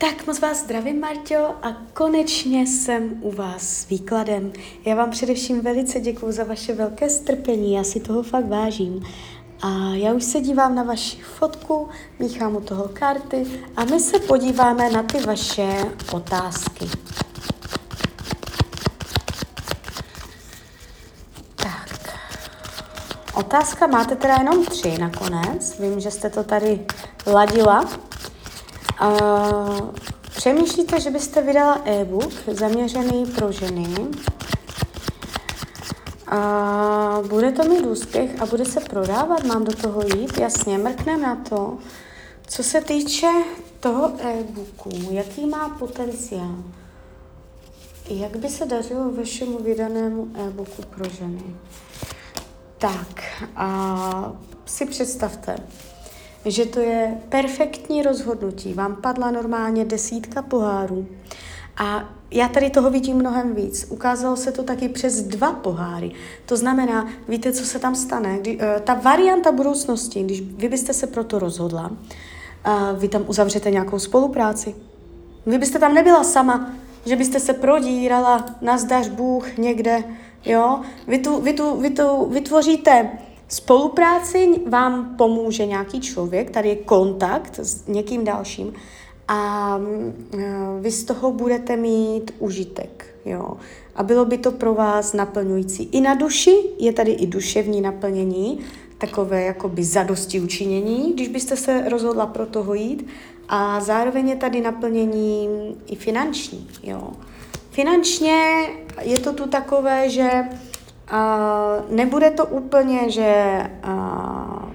[0.00, 4.52] Tak moc vás zdravím, Marťo, a konečně jsem u vás s výkladem.
[4.84, 9.06] Já vám především velice děkuji za vaše velké strpení, já si toho fakt vážím.
[9.62, 11.88] A já už se dívám na vaši fotku,
[12.18, 16.90] míchám u toho karty a my se podíváme na ty vaše otázky.
[21.56, 22.18] Tak.
[23.34, 25.78] Otázka máte teda jenom tři nakonec.
[25.80, 26.86] Vím, že jste to tady
[27.26, 28.09] ladila.
[29.02, 29.90] Uh,
[30.36, 33.88] přemýšlíte, že byste vydala e-book zaměřený pro ženy.
[36.26, 41.22] A bude to mít úspěch a bude se prodávat, mám do toho jít, jasně, mrkneme
[41.22, 41.78] na to.
[42.46, 43.28] Co se týče
[43.80, 46.56] toho e-booku, jaký má potenciál?
[48.08, 51.56] Jak by se dařilo vašemu vydanému e-booku pro ženy?
[52.78, 53.24] Tak,
[53.56, 54.32] a
[54.66, 55.56] si představte,
[56.44, 58.74] že to je perfektní rozhodnutí.
[58.74, 61.06] Vám padla normálně desítka pohárů
[61.76, 63.86] a já tady toho vidím mnohem víc.
[63.90, 66.12] Ukázalo se to taky přes dva poháry.
[66.46, 68.38] To znamená, víte, co se tam stane?
[68.38, 73.70] Kdy, uh, ta varianta budoucnosti, když vy byste se proto rozhodla, uh, vy tam uzavřete
[73.70, 74.74] nějakou spolupráci.
[75.46, 76.72] Vy byste tam nebyla sama,
[77.06, 80.04] že byste se prodírala, nazdař Bůh někde,
[80.44, 80.80] jo?
[81.08, 83.10] Vy tu, vy tu, vy tu vytvoříte
[83.50, 88.72] spolupráci, vám pomůže nějaký člověk, tady je kontakt s někým dalším
[89.28, 89.80] a
[90.80, 93.14] vy z toho budete mít užitek.
[93.24, 93.52] Jo.
[93.94, 95.88] A bylo by to pro vás naplňující.
[95.92, 98.58] I na duši je tady i duševní naplnění,
[98.98, 103.06] takové jakoby zadosti učinění, když byste se rozhodla pro toho jít.
[103.48, 105.48] A zároveň je tady naplnění
[105.86, 106.68] i finanční.
[106.82, 107.10] Jo.
[107.70, 108.66] Finančně
[109.00, 110.30] je to tu takové, že
[111.90, 114.70] nebude to úplně, že uh,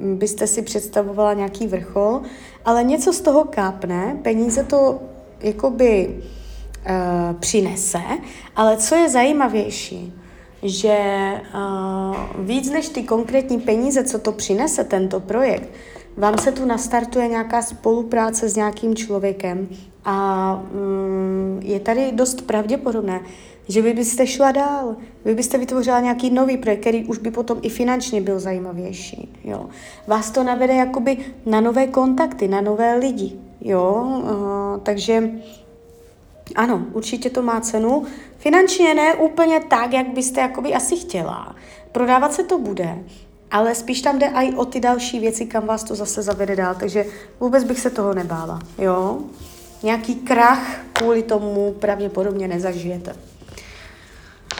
[0.00, 2.22] byste si představovala nějaký vrchol,
[2.64, 4.98] ale něco z toho kápne, peníze to
[5.40, 8.00] jakoby uh, přinese,
[8.56, 10.12] ale co je zajímavější,
[10.62, 10.98] že
[11.54, 15.68] uh, víc než ty konkrétní peníze, co to přinese, tento projekt,
[16.16, 19.68] vám se tu nastartuje nějaká spolupráce s nějakým člověkem
[20.04, 23.20] a um, je tady dost pravděpodobné,
[23.68, 27.58] že vy byste šla dál, vy byste vytvořila nějaký nový projekt, který už by potom
[27.62, 29.28] i finančně byl zajímavější.
[29.44, 29.66] Jo.
[30.06, 33.32] Vás to navede jakoby na nové kontakty, na nové lidi.
[33.60, 34.04] Jo.
[34.22, 35.30] Uh, takže
[36.54, 38.04] ano, určitě to má cenu.
[38.38, 41.56] Finančně ne úplně tak, jak byste jakoby asi chtěla.
[41.92, 42.98] Prodávat se to bude,
[43.50, 46.74] ale spíš tam jde i o ty další věci, kam vás to zase zavede dál,
[46.80, 47.06] takže
[47.40, 49.18] vůbec bych se toho nebála, jo.
[49.82, 53.16] Nějaký krach kvůli tomu pravděpodobně nezažijete.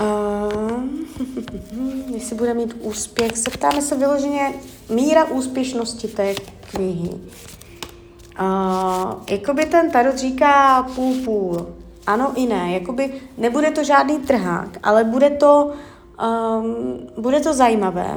[0.00, 0.82] Uh,
[2.14, 4.54] jestli bude mít úspěch, se ptáme se vyloženě
[4.88, 6.34] míra úspěšnosti té
[6.70, 7.10] knihy.
[8.40, 11.66] Uh, jakoby ten tarot říká půl půl.
[12.06, 12.72] Ano i ne.
[12.72, 15.72] Jakoby nebude to žádný trhák, ale bude to,
[16.58, 18.16] um, bude to zajímavé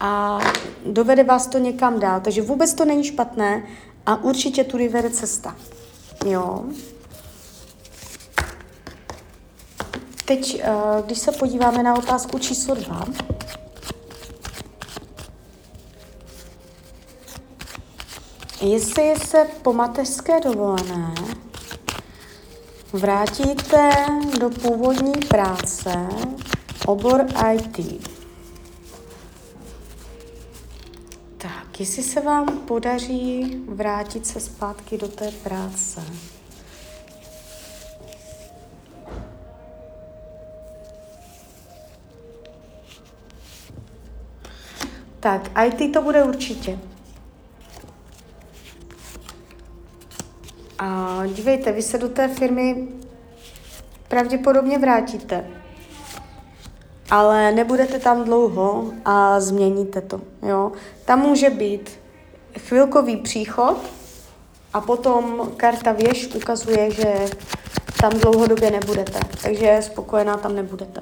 [0.00, 0.38] a
[0.86, 2.20] dovede vás to někam dál.
[2.20, 3.62] Takže vůbec to není špatné
[4.06, 5.56] a určitě tudy vede cesta.
[6.26, 6.64] Jo.
[10.28, 10.72] Teď, eh,
[11.06, 13.04] když se podíváme na otázku číslo dva,
[18.60, 21.14] jestli se po mateřské dovolené
[22.92, 23.90] vrátíte
[24.40, 26.08] do původní práce,
[26.86, 28.00] obor IT.
[31.38, 36.02] Tak, jestli se vám podaří vrátit se zpátky do té práce.
[45.20, 46.78] Tak, IT to bude určitě.
[50.78, 52.88] A dívejte, vy se do té firmy
[54.08, 55.50] pravděpodobně vrátíte,
[57.10, 60.20] ale nebudete tam dlouho a změníte to.
[60.42, 60.72] Jo?
[61.04, 61.90] Tam může být
[62.58, 63.78] chvilkový příchod
[64.72, 67.14] a potom karta věž ukazuje, že
[68.00, 71.00] tam dlouhodobě nebudete, takže spokojená tam nebudete.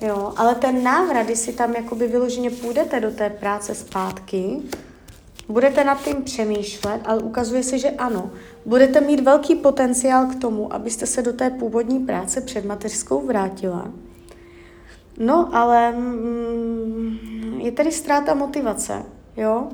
[0.00, 4.58] Jo, ale ten návrat, když si tam jakoby vyloženě půjdete do té práce zpátky,
[5.48, 8.30] budete nad tím přemýšlet, ale ukazuje se, že ano.
[8.66, 13.90] Budete mít velký potenciál k tomu, abyste se do té původní práce před mateřskou vrátila.
[15.18, 19.02] No, ale mm, je tady ztráta motivace,
[19.36, 19.68] jo.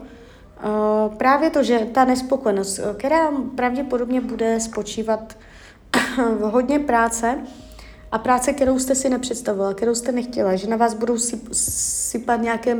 [0.64, 5.36] Uh, právě to, že ta nespokojenost, která pravděpodobně bude spočívat
[6.16, 7.38] v hodně práce,
[8.12, 11.16] a práce, kterou jste si nepředstavovala, kterou jste nechtěla, že na vás budou
[11.52, 12.76] sypat nějaké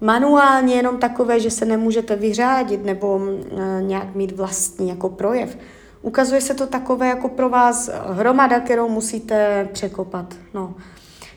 [0.00, 5.58] manuálně jenom takové, že se nemůžete vyřádit nebo e, nějak mít vlastní jako projev.
[6.02, 10.34] Ukazuje se to takové jako pro vás hromada, kterou musíte překopat.
[10.54, 10.74] No.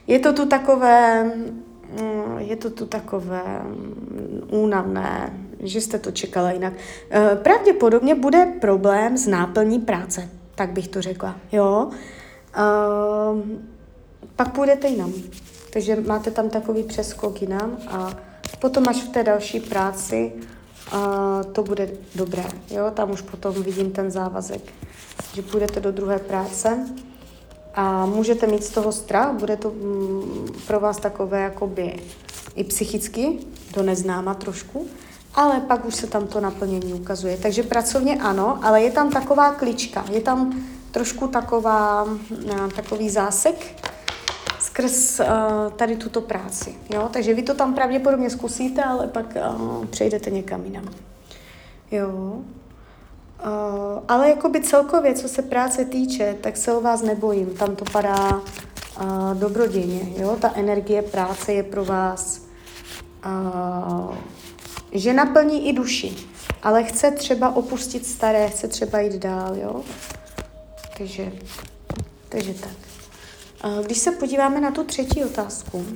[0.06, 6.50] Je to tu takové, mm, je to tu takové mm, únavné, že jste to čekala
[6.52, 6.72] jinak.
[7.10, 11.36] E, pravděpodobně bude problém s náplní práce, tak bych to řekla.
[11.52, 11.90] Jo?
[12.54, 12.62] E,
[14.36, 15.12] pak půjdete jinam.
[15.72, 18.10] Takže máte tam takový přeskok jinam a
[18.60, 20.32] potom až v té další práci
[20.92, 22.44] a to bude dobré.
[22.70, 22.90] Jo?
[22.94, 24.72] Tam už potom vidím ten závazek,
[25.34, 26.86] že půjdete do druhé práce
[27.74, 31.96] a můžete mít z toho strach, bude to mm, pro vás takové jakoby
[32.54, 33.38] i psychicky
[33.74, 34.86] do neznáma trošku,
[35.34, 37.36] ale pak už se tam to naplnění ukazuje.
[37.36, 42.06] Takže pracovně ano, ale je tam taková klička, je tam trošku taková,
[42.76, 43.82] takový zásek,
[44.60, 45.26] skrz uh,
[45.72, 46.74] tady tuto práci.
[46.94, 47.08] Jo?
[47.12, 50.88] Takže vy to tam pravděpodobně zkusíte, ale pak uh, přejdete někam jinam.
[51.90, 52.08] Jo.
[52.08, 52.42] Uh,
[54.08, 57.46] ale jakoby celkově, co se práce týče, tak se o vás nebojím.
[57.46, 60.12] Tam to padá uh, dobrodějně.
[60.16, 60.36] Jo?
[60.40, 62.42] Ta energie práce je pro vás,
[63.26, 64.14] uh,
[64.92, 66.16] že naplní i duši.
[66.62, 69.56] Ale chce třeba opustit staré, chce třeba jít dál.
[69.56, 69.82] Jo?
[70.98, 71.32] Takže,
[72.28, 72.76] takže tak.
[73.84, 75.86] Když se podíváme na tu třetí otázku,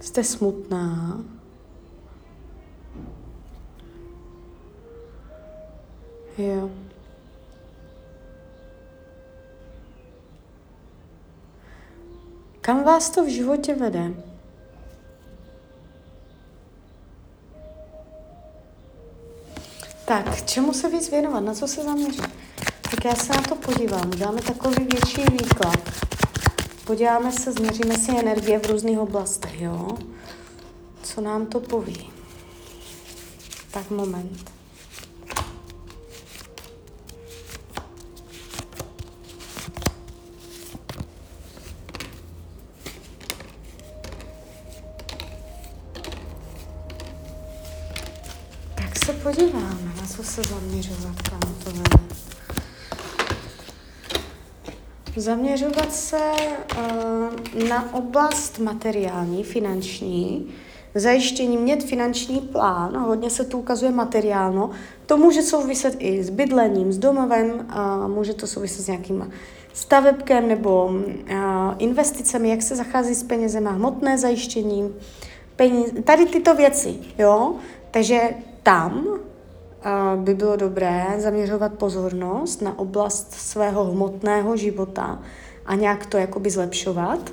[0.00, 1.24] jste smutná,
[6.38, 6.70] Jo.
[12.60, 14.27] Kam vás to v životě vede?
[20.08, 21.40] Tak, čemu se víc věnovat?
[21.40, 22.28] Na co se zaměřit?
[22.82, 24.10] Tak já se na to podívám.
[24.10, 25.90] Dáme takový větší výklad.
[26.84, 29.98] Podíváme se, změříme si energie v různých oblastech, jo?
[31.02, 32.10] Co nám to poví?
[33.70, 34.50] Tak moment.
[48.74, 49.87] Tak se podíváme,
[50.18, 52.14] co se zaměřovat, kam to vede.
[55.16, 56.32] Zaměřovat se
[56.76, 60.54] uh, na oblast materiální, finanční,
[60.94, 64.70] zajištění, mít finanční plán, hodně se tu ukazuje materiálno,
[65.06, 69.30] to může souviset i s bydlením, s domovem, uh, může to souviset s nějakým
[69.72, 71.04] stavebkem nebo uh,
[71.78, 74.94] investicemi, jak se zachází s penězem, hmotné zajištění,
[75.56, 77.54] peníze, tady tyto věci, jo,
[77.90, 78.20] takže
[78.62, 79.18] tam
[80.16, 85.22] by bylo dobré zaměřovat pozornost na oblast svého hmotného života
[85.66, 87.32] a nějak to jakoby zlepšovat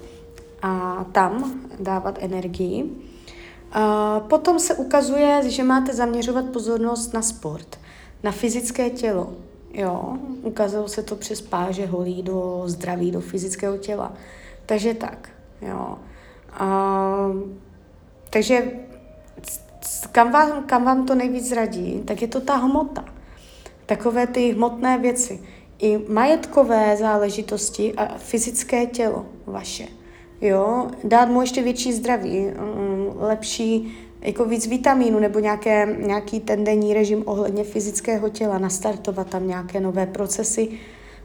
[0.61, 2.91] a tam dávat energii.
[4.27, 7.79] Potom se ukazuje, že máte zaměřovat pozornost na sport,
[8.23, 9.33] na fyzické tělo.
[9.73, 14.13] Jo, ukazuje se to přes páže holí do zdraví, do fyzického těla.
[14.65, 15.29] Takže tak,
[15.61, 15.97] jo.
[16.53, 17.31] A,
[18.29, 18.71] takže
[20.11, 23.05] kam vám, kam vám to nejvíc radí, tak je to ta hmota.
[23.85, 25.39] Takové ty hmotné věci.
[25.79, 29.87] I majetkové záležitosti a fyzické tělo vaše.
[30.41, 36.63] Jo, dát mu ještě větší zdraví, mm, lepší, jako víc vitamínu nebo nějaké, nějaký ten
[36.63, 40.79] denní režim ohledně fyzického těla, nastartovat tam nějaké nové procesy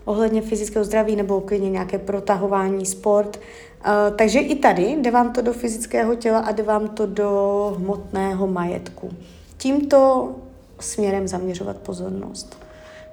[0.05, 3.40] ohledně fyzického zdraví nebo klidně nějaké protahování, sport,
[3.87, 7.75] Uh, takže i tady jde vám to do fyzického těla a jde vám to do
[7.79, 9.11] hmotného majetku.
[9.57, 10.31] Tímto
[10.81, 12.59] směrem zaměřovat pozornost.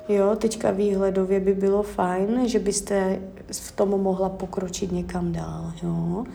[0.10, 3.20] Jo, teďka výhledově by bylo fajn, že byste
[3.52, 5.72] v tom mohla pokročit někam dál.
[5.84, 6.26] Jo.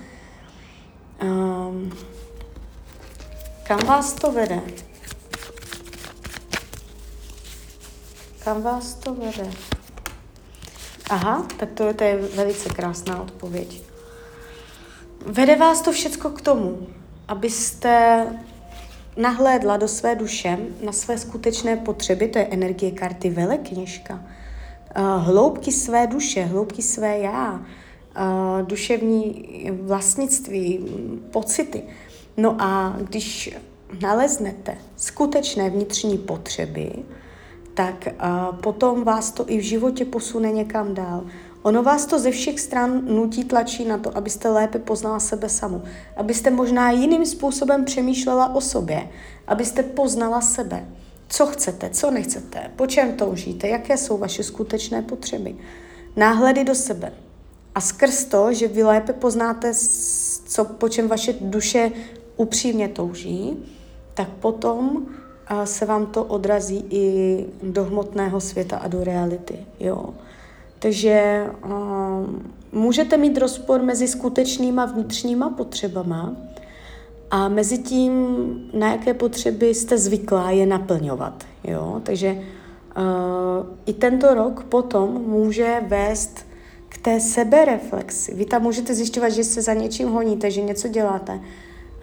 [1.23, 1.93] Um,
[3.67, 4.61] kam vás to vede?
[8.45, 9.51] Kam vás to vede?
[11.11, 13.92] Aha, tak to, to je velice krásná odpověď.
[15.27, 16.79] Vede vás to všecko k tomu,
[17.29, 18.27] abyste
[19.17, 24.25] nahlédla do své duše, na své skutečné potřeby, to je energie karty velekněžka,
[25.19, 27.63] hloubky své duše, hloubky své já,
[28.63, 29.49] duševní
[29.83, 30.81] vlastnictví,
[31.31, 31.83] pocity.
[32.37, 33.57] No a když
[34.03, 36.93] naleznete skutečné vnitřní potřeby,
[37.75, 38.09] tak
[38.63, 41.25] potom vás to i v životě posune někam dál.
[41.63, 45.83] Ono vás to ze všech stran nutí, tlačí na to, abyste lépe poznala sebe samu.
[46.17, 49.09] Abyste možná jiným způsobem přemýšlela o sobě.
[49.47, 50.89] Abyste poznala sebe.
[51.29, 55.57] Co chcete, co nechcete, po čem toužíte, jaké jsou vaše skutečné potřeby.
[56.17, 57.13] Náhledy do sebe.
[57.75, 59.73] A skrz to, že vy lépe poznáte,
[60.47, 61.91] co, po čem vaše duše
[62.37, 63.57] upřímně touží,
[64.15, 65.07] tak potom
[65.65, 69.67] se vám to odrazí i do hmotného světa a do reality.
[69.81, 70.15] Jo.
[70.83, 76.37] Takže um, můžete mít rozpor mezi skutečnýma vnitřníma potřebama
[77.31, 78.13] a mezi tím,
[78.73, 81.45] na jaké potřeby jste zvyklá je naplňovat.
[81.65, 82.01] Jo.
[82.03, 86.47] Takže uh, i tento rok potom může vést
[86.89, 88.35] k té sebereflexi.
[88.35, 91.41] Vy tam můžete zjišťovat, že se za něčím honíte, že něco děláte,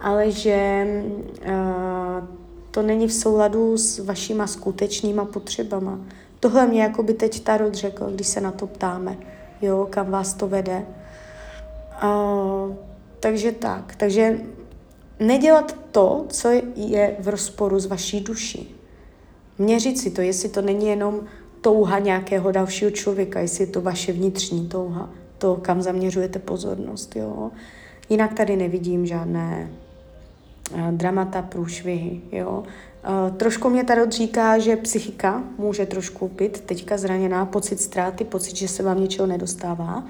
[0.00, 0.86] ale že
[1.46, 2.24] uh,
[2.70, 5.98] to není v souladu s vašima skutečnýma potřebama.
[6.40, 9.16] Tohle mě jako by teď Tarot řekl, když se na to ptáme,
[9.62, 10.86] jo, kam vás to vede.
[12.04, 12.74] Uh,
[13.20, 14.40] takže tak, takže
[15.20, 18.76] nedělat to, co je v rozporu s vaší duší.
[19.58, 21.20] Měřit si to, jestli to není jenom
[21.60, 27.16] touha nějakého dalšího člověka, jestli je to vaše vnitřní touha, to, kam zaměřujete pozornost.
[27.16, 27.50] Jo?
[28.08, 29.70] Jinak tady nevidím žádné
[30.90, 32.20] dramata, průšvihy.
[32.32, 32.62] Jo?
[32.62, 38.56] Uh, trošku mě tady říká, že psychika může trošku být teďka zraněná, pocit ztráty, pocit,
[38.56, 40.04] že se vám něčeho nedostává.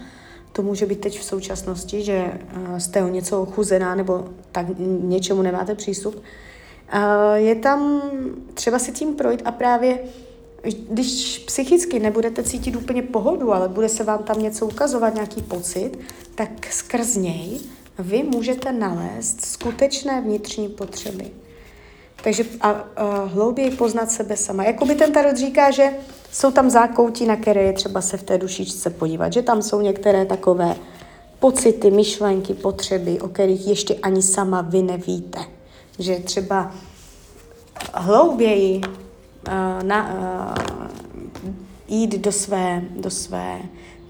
[0.52, 4.66] To může být teď v současnosti, že uh, jste o něco ochuzená nebo tak
[5.02, 6.22] něčemu nemáte přístup.
[7.34, 8.02] Je tam
[8.54, 9.98] třeba si tím projít a právě
[10.90, 15.98] když psychicky nebudete cítit úplně pohodu, ale bude se vám tam něco ukazovat, nějaký pocit,
[16.34, 17.60] tak skrz něj
[18.00, 21.30] vy můžete nalézt skutečné vnitřní potřeby.
[22.22, 24.64] Takže a, a hlouběji poznat sebe sama.
[24.64, 25.90] Jakoby ten tarot říká, že
[26.32, 29.80] jsou tam zákoutí, na které je třeba se v té dušičce podívat, že tam jsou
[29.80, 30.76] některé takové
[31.38, 35.40] pocity, myšlenky, potřeby, o kterých ještě ani sama vy nevíte.
[35.98, 36.72] Že třeba
[37.94, 40.90] hlouběji uh, na, uh,
[41.88, 43.60] jít do své, do své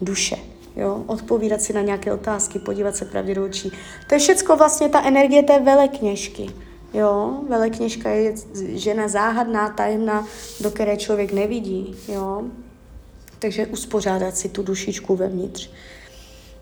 [0.00, 0.36] duše,
[0.76, 1.04] jo?
[1.06, 3.72] odpovídat si na nějaké otázky, podívat se pravdě do očí.
[4.08, 6.46] To je všecko vlastně ta energie té velekněžky.
[6.94, 10.26] Jo, velekněžka je žena záhadná, tajemná,
[10.60, 12.42] do které člověk nevidí, jo.
[13.38, 15.70] Takže uspořádat si tu dušičku vevnitř.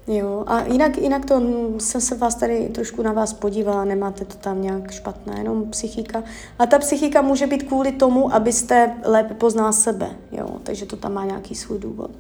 [0.07, 1.43] Jo, a jinak, jinak to
[1.79, 6.23] jsem se vás tady trošku na vás podívala, nemáte to tam nějak špatné, jenom psychika.
[6.59, 11.13] A ta psychika může být kvůli tomu, abyste lépe poznal sebe, jo, takže to tam
[11.13, 12.11] má nějaký svůj důvod.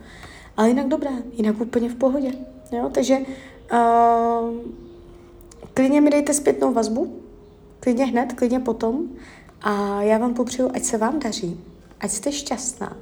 [0.58, 2.32] Ale jinak dobré, jinak úplně v pohodě,
[2.72, 3.18] jo, takže
[3.72, 4.54] uh,
[5.74, 7.20] klidně mi dejte zpětnou vazbu,
[7.80, 9.08] klidně hned, klidně potom.
[9.62, 11.60] A já vám popřeju, ať se vám daří,
[12.00, 12.96] ať jste šťastná.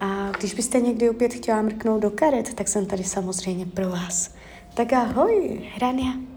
[0.00, 4.30] A když byste někdy opět chtěla mrknout do karet, tak jsem tady samozřejmě pro vás.
[4.74, 6.33] Tak ahoj, Hrania.